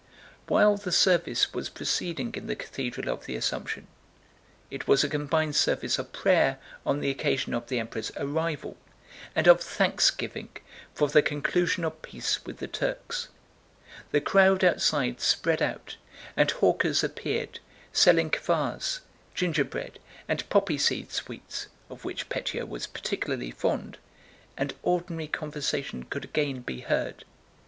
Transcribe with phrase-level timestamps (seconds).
[0.47, 5.99] While the service was proceeding in the Cathedral of the Assumption—it was a combined service
[5.99, 8.77] of prayer on the occasion of the Emperor's arrival
[9.35, 10.49] and of thanksgiving
[10.91, 15.97] for the conclusion of peace with the Turks—the crowd outside spread out
[16.35, 17.59] and hawkers appeared,
[17.93, 19.01] selling kvass,
[19.35, 23.99] gingerbread, and poppyseed sweets (of which Pétya was particularly fond),
[24.57, 27.23] and ordinary conversation could again be heard.